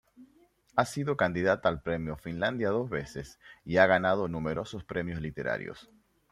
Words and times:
Ha 0.77 0.85
sido 0.85 1.15
candidata 1.15 1.69
al 1.69 1.83
Premio 1.83 2.17
Finlandia 2.17 2.71
dos 2.71 2.89
veces 2.89 3.39
y 3.63 3.77
ha 3.77 3.85
ganado 3.85 4.27
numerosos 4.27 4.83
premios 4.83 5.21
literarios. 5.21 5.91